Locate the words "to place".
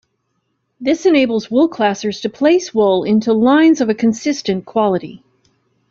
2.23-2.73